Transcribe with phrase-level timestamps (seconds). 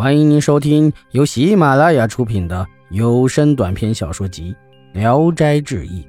[0.00, 4.56] 欢迎您收听由喜马拉雅出品的有声短篇小说集
[4.98, 6.02] 《聊斋志异》，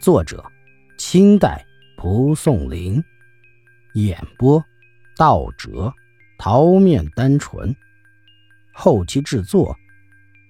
[0.00, 0.44] 作者：
[0.98, 1.66] 清代
[1.96, 3.02] 蒲松龄，
[3.94, 4.64] 演播：
[5.16, 5.92] 道哲、
[6.38, 7.74] 桃面单纯，
[8.72, 9.76] 后期制作：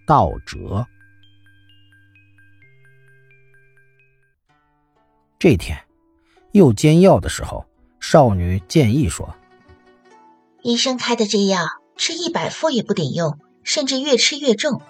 [0.06, 0.86] 道哲。
[5.38, 5.74] 这天，
[6.52, 7.64] 又煎药的时候，
[7.98, 9.34] 少女建议说
[10.60, 11.60] ：“医生开的这药。”
[11.98, 14.80] 吃一百副也不顶用，甚至越吃越重。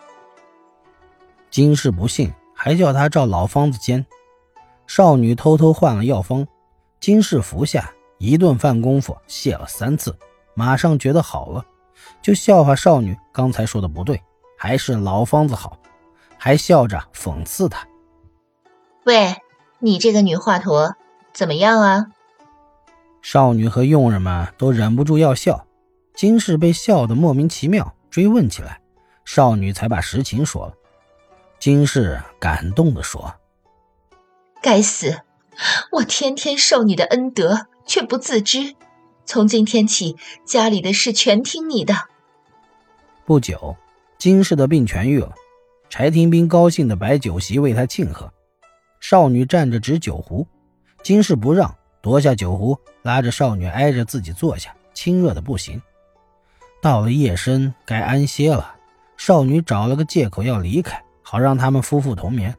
[1.51, 4.07] 金氏不信，还叫他照老方子煎。
[4.87, 6.47] 少女偷偷换了药方，
[7.01, 10.17] 金氏服下，一顿饭功夫泻了三次，
[10.55, 11.65] 马上觉得好了，
[12.21, 14.23] 就笑话少女刚才说的不对，
[14.59, 15.79] 还是老方子好，
[16.37, 17.89] 还笑着讽刺她
[19.05, 19.35] ：“喂，
[19.79, 20.95] 你这个女华佗，
[21.33, 22.07] 怎么样啊？”
[23.23, 25.65] 少女和佣人们都忍不住要笑。
[26.19, 28.81] 金氏被笑得莫名其妙，追问起来，
[29.25, 30.75] 少女才把实情说了。
[31.61, 33.37] 金氏感动地说
[34.61, 35.21] ：“该死，
[35.93, 38.75] 我天天受你的恩德，却不自知。
[39.27, 41.95] 从今天起，家里的事全听你的。”
[43.25, 43.77] 不久，
[44.19, 45.33] 金氏的病痊愈了，
[45.89, 48.33] 柴廷斌高兴地摆酒席为他庆贺。
[48.99, 50.45] 少女站着执酒壶，
[51.05, 51.73] 金氏不让，
[52.03, 55.81] 夺下酒壶，拉着少女挨着自己坐下，亲热的不行。
[56.81, 58.75] 到了夜深，该安歇了。
[59.17, 62.57] 少女找了个借口要离开，好让他们夫妇同眠。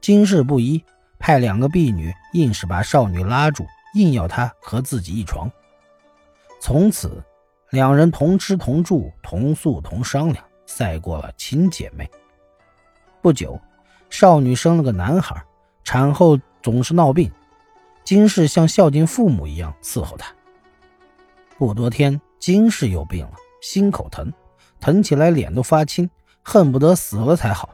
[0.00, 0.84] 金氏不依，
[1.20, 5.48] 派两个婢女硬是把少女拉住，硬要她和自己一床。
[6.60, 7.22] 从此，
[7.70, 12.10] 两人同吃同住同宿同商量，赛过了亲姐妹。
[13.22, 13.60] 不久，
[14.10, 15.40] 少女生了个男孩，
[15.84, 17.30] 产后总是闹病，
[18.02, 20.34] 金氏像孝敬父母一样伺候她。
[21.56, 23.34] 不多天，金氏又病了。
[23.64, 24.30] 心口疼，
[24.78, 26.10] 疼起来脸都发青，
[26.42, 27.70] 恨不得死了才好。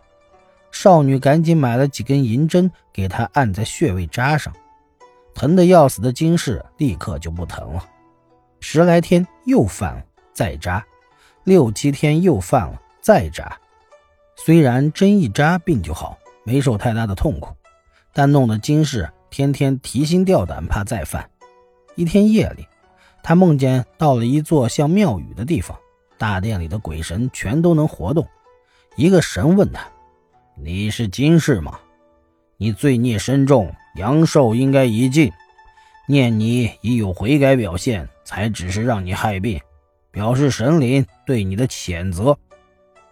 [0.71, 4.55] 少女赶紧买了几根银针，给她按在穴位扎上。
[5.35, 7.85] 疼得要死的金氏立刻就不疼了。
[8.61, 10.81] 十来天又犯了，再扎；
[11.43, 13.59] 六七天又犯了，再扎。
[14.37, 17.53] 虽然针一扎病就好，没受太大的痛苦，
[18.13, 21.29] 但弄得金氏天天提心吊胆，怕再犯。
[21.97, 22.65] 一天夜里。
[23.23, 25.77] 他梦见到了一座像庙宇的地方，
[26.19, 28.27] 大殿里的鬼神全都能活动。
[28.97, 29.87] 一个神问他
[30.61, 31.79] ：“你是金氏吗？
[32.57, 35.33] 你罪孽深重，阳寿应该已尽。
[36.07, 39.61] 念你已有悔改表现，才只是让你害病，
[40.11, 42.37] 表示神灵对你的谴责。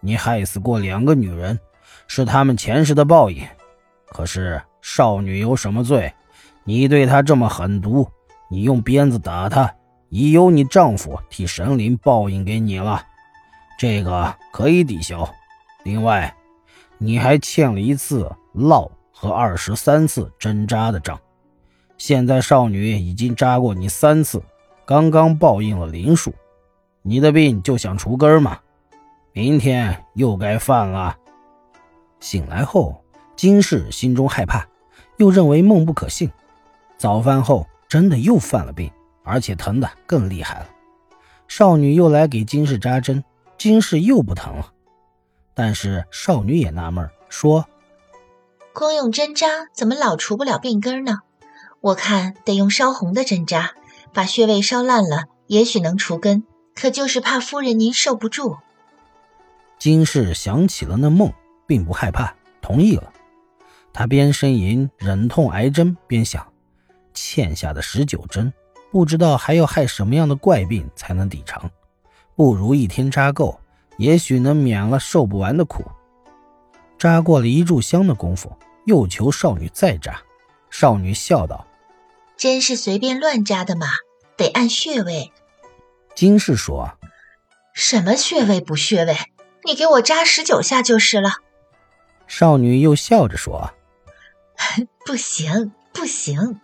[0.01, 1.59] 你害死过两个女人，
[2.09, 3.47] 是他们前世的报应。
[4.07, 6.13] 可是少女有什么罪？
[6.65, 8.07] 你对她这么狠毒，
[8.51, 9.73] 你用鞭子打她。”
[10.11, 13.05] 已由你丈夫替神灵报应给你了，
[13.79, 15.29] 这个可以抵消。
[15.85, 16.35] 另外，
[16.97, 21.19] 你还欠了一次烙和二十三次针扎的账。
[21.99, 24.43] 现在少女已经扎过你三次，
[24.87, 26.33] 刚刚报应了灵数，
[27.03, 28.59] 你的病就想除根吗？
[29.33, 31.17] 明天又该犯了。
[32.19, 33.05] 醒来后，
[33.37, 34.67] 金氏心中害怕，
[35.19, 36.31] 又认为梦不可信。
[36.97, 38.91] 早饭后，真的又犯了病。
[39.29, 40.69] 而且疼的更厉害了，
[41.47, 43.23] 少女又来给金氏扎针，
[43.59, 44.73] 金氏又不疼了。
[45.55, 47.67] 但是少女也纳闷，说
[48.73, 51.19] ：“光用针扎怎么老除不了病根呢？
[51.81, 53.75] 我看得用烧红的针扎，
[54.15, 56.45] 把穴位烧烂了，也许能除根。
[56.75, 58.57] 可就是怕夫人您受不住。”
[59.79, 61.33] 金氏想起了那梦，
[61.67, 63.13] 并不害怕，同意了。
[63.93, 66.53] 她边呻吟忍痛挨针，边想：
[67.13, 68.53] 欠下的十九针。
[68.91, 71.71] 不知道还要害什么样的怪病才能抵偿，
[72.35, 73.61] 不如一天扎够，
[73.99, 75.85] 也许能免了受不完的苦。
[76.99, 78.53] 扎过了一炷香的功夫，
[78.87, 80.21] 又求少女再扎。
[80.71, 81.67] 少女笑道
[82.37, 83.87] ：“针是随便乱扎的吗？
[84.37, 85.33] 得按穴位。”
[86.15, 86.99] 金氏说
[87.73, 89.17] ：“什么穴位不穴位？
[89.65, 91.31] 你给我扎十九下就是了。”
[92.27, 93.73] 少女又笑着说：
[95.07, 96.61] “不行，不行。”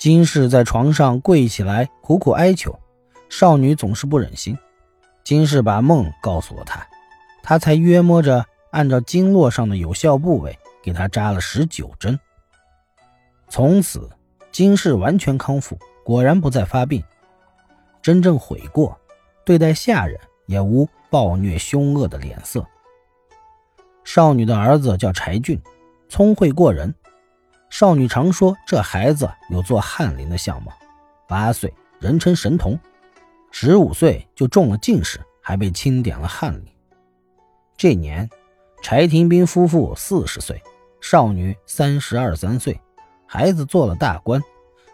[0.00, 2.74] 金氏在床上跪起来，苦苦哀求，
[3.28, 4.56] 少女总是不忍心。
[5.22, 6.88] 金氏把梦告诉了他，
[7.42, 12.18] 他才约摸着按照经络上的有效部位给他扎了十九针。
[13.50, 14.08] 从此，
[14.50, 17.04] 金氏完全康复，果然不再发病，
[18.00, 18.98] 真正悔过，
[19.44, 22.66] 对待下人也无暴虐凶恶的脸色。
[24.02, 25.60] 少女的儿子叫柴俊，
[26.08, 26.94] 聪慧过人。
[27.70, 30.72] 少女常说：“这孩子有做翰林的相貌。”
[31.26, 32.74] 八岁，人称神童；
[33.52, 36.66] 十五岁就中了进士，还被钦点了翰林。
[37.76, 38.28] 这年，
[38.82, 40.60] 柴廷斌夫妇四十岁，
[41.00, 42.78] 少女三十二三岁，
[43.24, 44.42] 孩子做了大官，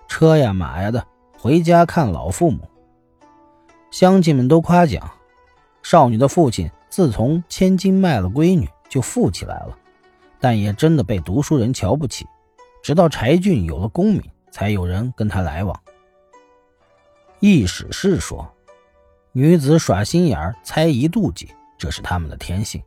[0.07, 1.05] 车呀马呀的
[1.39, 2.61] 回家看老父母。
[3.91, 5.11] 乡亲们都夸奖，
[5.83, 9.77] 少女的父亲自从千金卖了闺女就富起来了，
[10.39, 12.27] 但也真的被读书人瞧不起。
[12.87, 14.23] 直到柴俊有了功名，
[14.53, 15.77] 才有人跟他来往。
[17.41, 18.49] 易史是说，
[19.33, 22.81] 女子耍心眼猜疑、妒忌，这是他们的天性；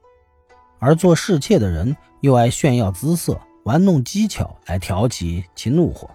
[0.80, 6.10] 而做侍妾的人又爱炫耀姿色，玩弄技巧来挑起其怒火。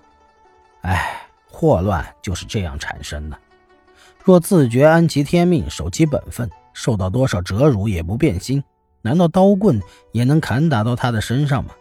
[0.80, 3.38] 哎，祸乱就是这样产生的。
[4.22, 8.64] 若自觉安其天命，守其本分，受到多少折辱也不变心，
[9.02, 9.78] 难道刀棍
[10.12, 11.74] 也能砍打到他的身上吗？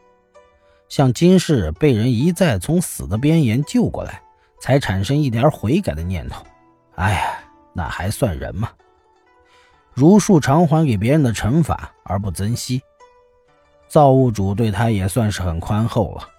[0.94, 4.22] 像金氏被人一再从死的边缘救过来，
[4.62, 6.45] 才产生一点悔改的念头。
[6.94, 7.40] 哎呀，
[7.74, 8.69] 那还算人吗？
[9.95, 12.80] 如数偿还给别人的惩罚而不珍惜，
[13.88, 16.30] 造物主对他也算是很宽厚了。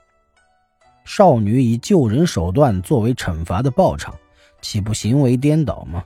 [1.04, 4.14] 少女以救人手段作为惩罚的报偿，
[4.60, 6.04] 岂不行为颠倒吗？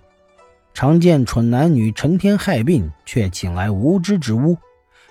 [0.73, 4.57] 常见蠢男女成天害病，却请来无知之巫。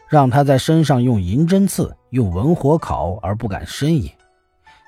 [0.09, 4.11] 让他在身上用银针刺，用文火烤，而不敢呻吟，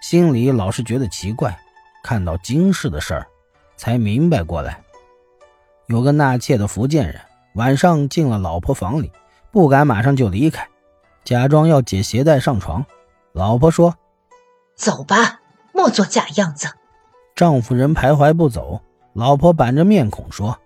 [0.02, 1.60] 心里老是觉得奇怪。
[2.02, 3.28] 看到惊世的事儿，
[3.76, 4.82] 才明白过来。
[5.88, 7.20] 有个纳妾的福建人，
[7.56, 9.12] 晚上进了老婆房里，
[9.52, 10.66] 不敢马上就离开，
[11.26, 12.86] 假装要解鞋带上床。
[13.34, 13.96] 老婆说
[14.76, 15.42] ：“走吧，
[15.74, 16.70] 莫做假样子。”
[17.36, 18.82] 丈夫人徘徊不走。
[19.14, 20.60] 老婆板着面孔说：“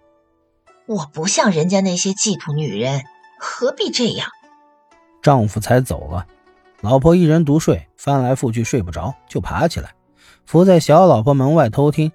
[0.85, 3.03] 我不像人家那些妓仆女人，
[3.39, 4.29] 何必这样？”
[5.23, 6.27] 丈夫才走了，
[6.81, 9.95] 老婆一人独睡，翻来覆去睡不着，就爬起来，
[10.45, 12.11] 伏在小老婆门外偷听，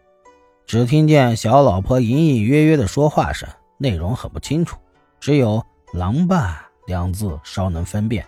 [0.66, 4.76] 只听见小老婆隐隐约约的说话声，内容很不清楚，
[5.18, 5.64] 只有
[5.94, 8.26] “狼爸”两字稍能分辨。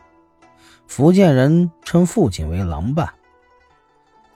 [0.88, 3.14] 福建人称父亲为“狼爸”。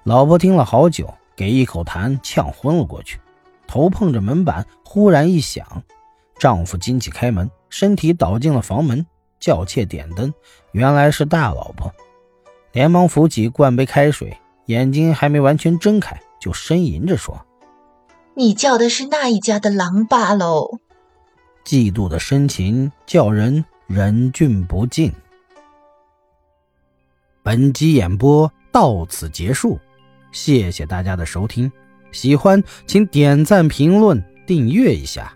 [0.04, 3.18] 老婆听了好久，给一口痰呛昏了过去，
[3.66, 5.66] 头碰着门板，忽然一响，
[6.38, 9.06] 丈夫惊起开门，身体倒进了房门。
[9.44, 10.32] 叫妾点灯，
[10.72, 11.92] 原来是大老婆，
[12.72, 14.34] 连忙扶起，灌杯开水，
[14.68, 17.44] 眼睛还没完全睁开，就呻吟着说
[18.34, 20.78] ：“你叫的是那一家的狼爸喽。”
[21.62, 25.12] 嫉妒的深情叫人忍俊不禁。
[27.42, 29.78] 本集演播到此结束，
[30.32, 31.70] 谢谢大家的收听，
[32.12, 35.33] 喜欢请点赞、评论、订阅一下。